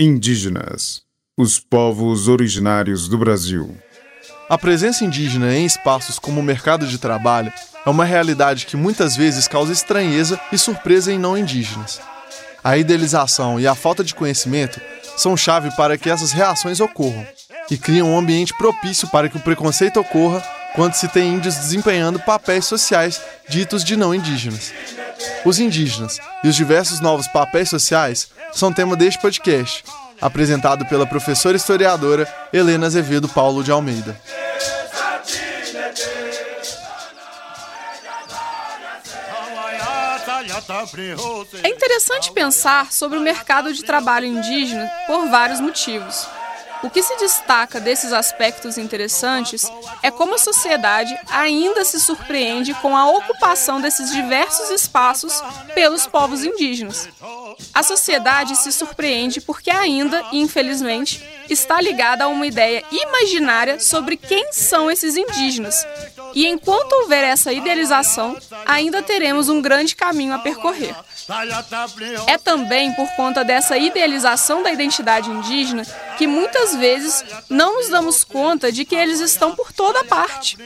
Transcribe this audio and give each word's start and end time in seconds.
Indígenas, 0.00 1.02
os 1.38 1.60
povos 1.60 2.26
originários 2.26 3.08
do 3.08 3.18
Brasil. 3.18 3.76
A 4.48 4.56
presença 4.56 5.04
indígena 5.04 5.54
em 5.54 5.66
espaços 5.66 6.18
como 6.18 6.40
o 6.40 6.42
mercado 6.42 6.86
de 6.86 6.96
trabalho 6.96 7.52
é 7.84 7.90
uma 7.90 8.06
realidade 8.06 8.64
que 8.64 8.74
muitas 8.74 9.14
vezes 9.14 9.46
causa 9.46 9.70
estranheza 9.70 10.40
e 10.50 10.56
surpresa 10.56 11.12
em 11.12 11.18
não 11.18 11.36
indígenas. 11.36 12.00
A 12.64 12.78
idealização 12.78 13.60
e 13.60 13.66
a 13.66 13.74
falta 13.74 14.02
de 14.02 14.14
conhecimento 14.14 14.80
são 15.14 15.36
chave 15.36 15.70
para 15.76 15.98
que 15.98 16.08
essas 16.08 16.32
reações 16.32 16.80
ocorram 16.80 17.26
e 17.70 17.76
criam 17.76 18.12
um 18.12 18.18
ambiente 18.18 18.56
propício 18.56 19.06
para 19.08 19.28
que 19.28 19.36
o 19.36 19.40
preconceito 19.40 20.00
ocorra 20.00 20.42
quando 20.74 20.94
se 20.94 21.06
tem 21.06 21.34
índios 21.34 21.54
desempenhando 21.54 22.18
papéis 22.18 22.64
sociais 22.64 23.20
ditos 23.46 23.84
de 23.84 23.94
não 23.94 24.14
indígenas. 24.14 24.72
Os 25.44 25.58
indígenas 25.58 26.18
e 26.44 26.48
os 26.48 26.54
diversos 26.54 27.00
novos 27.00 27.26
papéis 27.28 27.68
sociais 27.68 28.28
são 28.52 28.72
tema 28.72 28.96
deste 28.96 29.20
podcast, 29.20 29.84
apresentado 30.20 30.86
pela 30.86 31.06
professora 31.06 31.56
historiadora 31.56 32.26
Helena 32.52 32.86
Azevedo 32.86 33.28
Paulo 33.28 33.64
de 33.64 33.70
Almeida. 33.70 34.16
É 41.62 41.68
interessante 41.68 42.32
pensar 42.32 42.92
sobre 42.92 43.18
o 43.18 43.22
mercado 43.22 43.72
de 43.72 43.82
trabalho 43.82 44.26
indígena 44.26 44.90
por 45.06 45.28
vários 45.28 45.60
motivos. 45.60 46.26
O 46.82 46.90
que 46.90 47.02
se 47.02 47.16
destaca 47.16 47.78
desses 47.80 48.12
aspectos 48.12 48.76
interessantes 48.76 49.70
é 50.02 50.10
como 50.10 50.34
a 50.34 50.38
sociedade 50.38 51.16
ainda 51.30 51.84
se 51.84 52.00
surpreende 52.00 52.74
com 52.74 52.96
a 52.96 53.08
ocupação 53.08 53.80
desses 53.80 54.10
diversos 54.10 54.68
espaços 54.70 55.40
pelos 55.74 56.06
povos 56.06 56.44
indígenas. 56.44 57.08
A 57.72 57.82
sociedade 57.82 58.56
se 58.56 58.72
surpreende 58.72 59.40
porque 59.40 59.70
ainda, 59.70 60.24
infelizmente, 60.32 61.22
está 61.48 61.80
ligada 61.80 62.24
a 62.24 62.28
uma 62.28 62.46
ideia 62.46 62.82
imaginária 62.90 63.78
sobre 63.78 64.16
quem 64.16 64.52
são 64.52 64.90
esses 64.90 65.16
indígenas. 65.16 65.86
E 66.34 66.46
enquanto 66.46 66.92
houver 66.92 67.24
essa 67.24 67.52
idealização, 67.52 68.36
ainda 68.66 69.02
teremos 69.02 69.48
um 69.48 69.62
grande 69.62 69.94
caminho 69.94 70.34
a 70.34 70.38
percorrer. 70.38 70.94
É 72.26 72.36
também 72.36 72.92
por 72.92 73.08
conta 73.16 73.44
dessa 73.44 73.76
idealização 73.78 74.62
da 74.62 74.72
identidade 74.72 75.30
indígena 75.30 75.84
que 76.18 76.26
muitas 76.26 76.74
vezes 76.74 77.24
não 77.48 77.76
nos 77.76 77.88
damos 77.88 78.24
conta 78.24 78.70
de 78.72 78.84
que 78.84 78.94
eles 78.94 79.20
estão 79.20 79.54
por 79.54 79.72
toda 79.72 80.04
parte. 80.04 80.56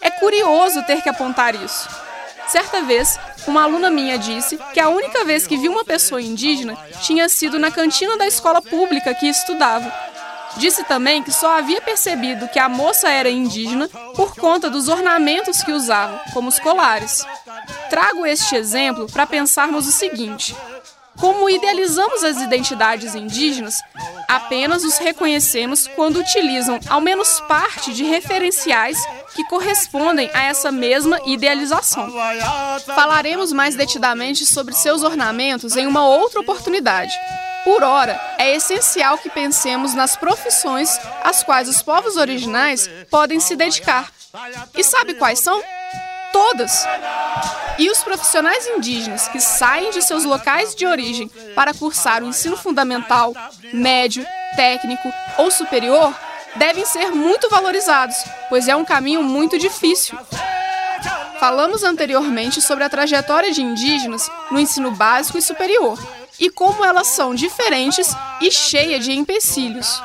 É 0.00 0.10
curioso 0.10 0.82
ter 0.84 1.02
que 1.02 1.08
apontar 1.08 1.54
isso. 1.54 1.88
Certa 2.48 2.82
vez, 2.82 3.18
uma 3.46 3.62
aluna 3.62 3.90
minha 3.90 4.18
disse 4.18 4.58
que 4.74 4.80
a 4.80 4.88
única 4.88 5.24
vez 5.24 5.46
que 5.46 5.56
viu 5.56 5.72
uma 5.72 5.84
pessoa 5.84 6.20
indígena 6.20 6.76
tinha 7.00 7.28
sido 7.28 7.58
na 7.58 7.70
cantina 7.70 8.16
da 8.16 8.26
escola 8.26 8.60
pública 8.60 9.14
que 9.14 9.26
estudava. 9.26 9.92
Disse 10.56 10.84
também 10.84 11.22
que 11.22 11.32
só 11.32 11.56
havia 11.56 11.80
percebido 11.80 12.48
que 12.48 12.58
a 12.58 12.68
moça 12.68 13.08
era 13.08 13.30
indígena 13.30 13.88
por 14.14 14.36
conta 14.36 14.68
dos 14.68 14.88
ornamentos 14.88 15.62
que 15.62 15.72
usava, 15.72 16.20
como 16.34 16.48
os 16.48 16.58
colares. 16.58 17.24
Trago 17.92 18.24
este 18.24 18.56
exemplo 18.56 19.06
para 19.06 19.26
pensarmos 19.26 19.86
o 19.86 19.92
seguinte: 19.92 20.56
como 21.20 21.50
idealizamos 21.50 22.24
as 22.24 22.40
identidades 22.40 23.14
indígenas, 23.14 23.82
apenas 24.26 24.82
os 24.82 24.96
reconhecemos 24.96 25.86
quando 25.88 26.18
utilizam 26.18 26.80
ao 26.88 27.02
menos 27.02 27.38
parte 27.40 27.92
de 27.92 28.02
referenciais 28.02 28.98
que 29.34 29.44
correspondem 29.44 30.30
a 30.32 30.44
essa 30.44 30.72
mesma 30.72 31.20
idealização. 31.26 32.10
Falaremos 32.86 33.52
mais 33.52 33.74
detidamente 33.74 34.46
sobre 34.46 34.72
seus 34.72 35.02
ornamentos 35.02 35.76
em 35.76 35.86
uma 35.86 36.06
outra 36.06 36.40
oportunidade. 36.40 37.12
Por 37.62 37.82
ora, 37.82 38.18
é 38.38 38.56
essencial 38.56 39.18
que 39.18 39.28
pensemos 39.28 39.92
nas 39.92 40.16
profissões 40.16 40.98
às 41.22 41.42
quais 41.42 41.68
os 41.68 41.82
povos 41.82 42.16
originais 42.16 42.88
podem 43.10 43.38
se 43.38 43.54
dedicar. 43.54 44.10
E 44.74 44.82
sabe 44.82 45.12
quais 45.12 45.40
são? 45.40 45.62
Todas! 46.32 46.86
E 47.78 47.90
os 47.90 48.02
profissionais 48.02 48.66
indígenas 48.66 49.28
que 49.28 49.40
saem 49.40 49.90
de 49.90 50.02
seus 50.02 50.24
locais 50.24 50.74
de 50.74 50.86
origem 50.86 51.28
para 51.54 51.74
cursar 51.74 52.22
o 52.22 52.28
ensino 52.28 52.56
fundamental, 52.56 53.34
médio, 53.72 54.26
técnico 54.56 55.12
ou 55.38 55.50
superior 55.50 56.14
devem 56.56 56.84
ser 56.84 57.10
muito 57.12 57.48
valorizados, 57.48 58.16
pois 58.48 58.68
é 58.68 58.76
um 58.76 58.84
caminho 58.84 59.22
muito 59.22 59.58
difícil. 59.58 60.18
Falamos 61.40 61.82
anteriormente 61.82 62.60
sobre 62.60 62.84
a 62.84 62.88
trajetória 62.88 63.50
de 63.50 63.62
indígenas 63.62 64.30
no 64.50 64.60
ensino 64.60 64.90
básico 64.92 65.38
e 65.38 65.42
superior 65.42 65.98
e 66.38 66.48
como 66.50 66.84
elas 66.84 67.08
são 67.08 67.34
diferentes 67.34 68.14
e 68.40 68.50
cheias 68.50 69.04
de 69.04 69.12
empecilhos. 69.12 70.00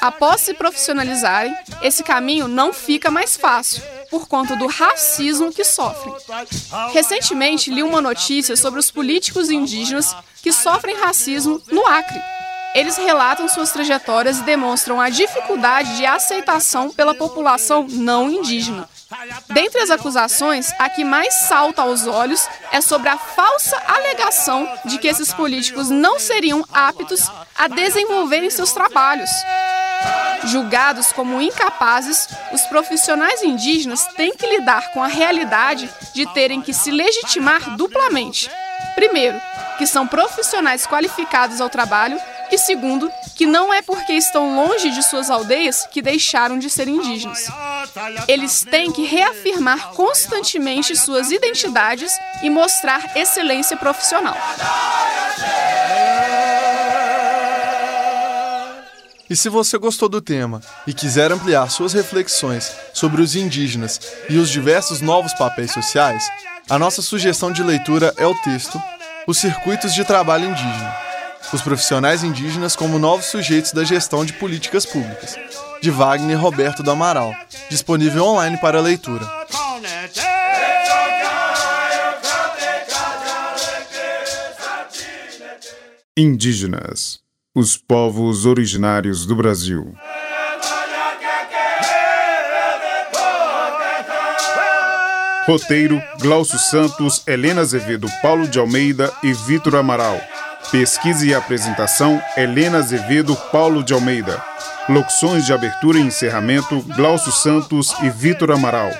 Após 0.00 0.42
se 0.42 0.52
profissionalizarem, 0.52 1.54
esse 1.80 2.02
caminho 2.02 2.48
não 2.48 2.72
fica 2.72 3.10
mais 3.10 3.36
fácil 3.36 3.82
por 4.14 4.28
conta 4.28 4.54
do 4.54 4.68
racismo 4.68 5.52
que 5.52 5.64
sofrem. 5.64 6.14
Recentemente 6.92 7.68
li 7.68 7.82
uma 7.82 8.00
notícia 8.00 8.54
sobre 8.56 8.78
os 8.78 8.88
políticos 8.88 9.50
indígenas 9.50 10.14
que 10.40 10.52
sofrem 10.52 10.94
racismo 11.00 11.60
no 11.72 11.84
Acre. 11.84 12.22
Eles 12.76 12.96
relatam 12.96 13.48
suas 13.48 13.72
trajetórias 13.72 14.38
e 14.38 14.42
demonstram 14.42 15.00
a 15.00 15.08
dificuldade 15.08 15.96
de 15.96 16.06
aceitação 16.06 16.90
pela 16.90 17.12
população 17.12 17.88
não 17.90 18.30
indígena. 18.30 18.88
Dentre 19.52 19.80
as 19.80 19.90
acusações, 19.90 20.72
a 20.78 20.88
que 20.88 21.04
mais 21.04 21.34
salta 21.34 21.82
aos 21.82 22.06
olhos 22.06 22.48
é 22.70 22.80
sobre 22.80 23.08
a 23.08 23.18
falsa 23.18 23.76
alegação 23.84 24.68
de 24.84 24.98
que 24.98 25.08
esses 25.08 25.34
políticos 25.34 25.90
não 25.90 26.20
seriam 26.20 26.64
aptos 26.72 27.28
a 27.56 27.66
desenvolverem 27.66 28.50
seus 28.50 28.72
trabalhos. 28.72 29.30
Julgados 30.44 31.10
como 31.12 31.40
incapazes, 31.40 32.28
os 32.52 32.62
profissionais 32.62 33.42
indígenas 33.42 34.06
têm 34.16 34.34
que 34.34 34.46
lidar 34.46 34.92
com 34.92 35.02
a 35.02 35.06
realidade 35.06 35.88
de 36.12 36.26
terem 36.34 36.60
que 36.60 36.74
se 36.74 36.90
legitimar 36.90 37.76
duplamente. 37.76 38.50
Primeiro, 38.94 39.40
que 39.78 39.86
são 39.86 40.06
profissionais 40.06 40.86
qualificados 40.86 41.60
ao 41.60 41.70
trabalho, 41.70 42.20
e 42.50 42.58
segundo, 42.58 43.10
que 43.34 43.46
não 43.46 43.72
é 43.72 43.82
porque 43.82 44.12
estão 44.12 44.54
longe 44.54 44.90
de 44.90 45.02
suas 45.02 45.30
aldeias 45.30 45.86
que 45.90 46.02
deixaram 46.02 46.58
de 46.58 46.70
ser 46.70 46.88
indígenas. 46.88 47.48
Eles 48.28 48.64
têm 48.70 48.92
que 48.92 49.04
reafirmar 49.04 49.90
constantemente 49.90 50.94
suas 50.94 51.30
identidades 51.30 52.12
e 52.42 52.50
mostrar 52.50 53.16
excelência 53.16 53.76
profissional. 53.76 54.36
E 59.34 59.36
se 59.36 59.48
você 59.48 59.76
gostou 59.78 60.08
do 60.08 60.20
tema 60.20 60.60
e 60.86 60.94
quiser 60.94 61.32
ampliar 61.32 61.68
suas 61.68 61.92
reflexões 61.92 62.70
sobre 62.92 63.20
os 63.20 63.34
indígenas 63.34 64.00
e 64.30 64.38
os 64.38 64.48
diversos 64.48 65.00
novos 65.00 65.34
papéis 65.34 65.72
sociais, 65.72 66.30
a 66.70 66.78
nossa 66.78 67.02
sugestão 67.02 67.50
de 67.50 67.60
leitura 67.60 68.14
é 68.16 68.24
o 68.24 68.40
texto 68.42 68.80
Os 69.26 69.38
Circuitos 69.38 69.92
de 69.92 70.04
Trabalho 70.04 70.48
Indígena. 70.48 70.96
Os 71.52 71.60
profissionais 71.60 72.22
indígenas 72.22 72.76
como 72.76 72.96
novos 72.96 73.26
sujeitos 73.26 73.72
da 73.72 73.82
gestão 73.82 74.24
de 74.24 74.34
políticas 74.34 74.86
públicas, 74.86 75.34
de 75.82 75.90
Wagner 75.90 76.40
Roberto 76.40 76.84
do 76.84 76.92
Amaral, 76.92 77.34
disponível 77.68 78.26
online 78.26 78.56
para 78.58 78.80
leitura. 78.80 79.28
Indígenas 86.16 87.23
os 87.54 87.76
povos 87.76 88.46
originários 88.46 89.24
do 89.24 89.36
Brasil. 89.36 89.94
Roteiro: 95.46 96.02
Glaucio 96.20 96.58
Santos, 96.58 97.22
Helena 97.26 97.60
Azevedo, 97.60 98.08
Paulo 98.20 98.48
de 98.48 98.58
Almeida 98.58 99.12
e 99.22 99.32
Vitor 99.32 99.76
Amaral. 99.76 100.20
Pesquisa 100.72 101.24
e 101.24 101.32
apresentação: 101.32 102.20
Helena 102.36 102.78
Azevedo, 102.78 103.36
Paulo 103.52 103.84
de 103.84 103.92
Almeida. 103.92 104.42
Locuções 104.88 105.46
de 105.46 105.52
abertura 105.52 105.98
e 105.98 106.02
encerramento: 106.02 106.80
Glaucio 106.96 107.30
Santos 107.30 107.94
e 108.02 108.10
Vitor 108.10 108.50
Amaral. 108.50 108.90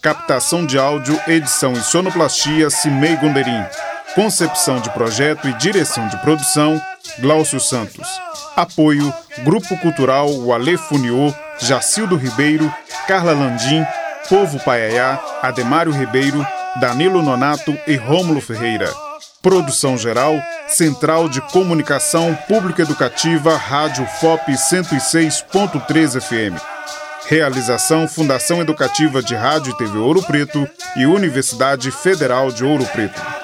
Captação 0.00 0.64
de 0.64 0.78
áudio, 0.78 1.20
edição 1.26 1.74
e 1.74 1.80
sonoplastia: 1.82 2.70
Cimei 2.70 3.16
Gonderim. 3.16 3.64
Concepção 4.18 4.80
de 4.80 4.90
projeto 4.90 5.46
e 5.46 5.52
direção 5.52 6.08
de 6.08 6.16
produção: 6.16 6.82
Glaucio 7.20 7.60
Santos. 7.60 8.08
Apoio: 8.56 9.14
Grupo 9.44 9.76
Cultural 9.76 10.28
Wale 10.44 10.76
Funiô, 10.76 11.32
Jacildo 11.60 12.16
Ribeiro, 12.16 12.68
Carla 13.06 13.32
Landim, 13.32 13.86
Povo 14.28 14.58
Paiaiá, 14.58 15.20
Ademário 15.40 15.92
Ribeiro, 15.92 16.44
Danilo 16.80 17.22
Nonato 17.22 17.78
e 17.86 17.94
Rômulo 17.94 18.40
Ferreira. 18.40 18.92
Produção 19.40 19.96
geral: 19.96 20.34
Central 20.66 21.28
de 21.28 21.40
Comunicação 21.52 22.36
Pública 22.48 22.82
Educativa, 22.82 23.56
Rádio 23.56 24.04
FOP 24.20 24.50
106.3 24.50 26.20
FM. 26.20 26.60
Realização 27.28 28.08
Fundação 28.08 28.60
Educativa 28.60 29.22
de 29.22 29.36
Rádio 29.36 29.72
e 29.74 29.76
TV 29.76 29.96
Ouro 29.96 30.24
Preto 30.24 30.68
e 30.96 31.06
Universidade 31.06 31.92
Federal 31.92 32.50
de 32.50 32.64
Ouro 32.64 32.84
Preto. 32.86 33.37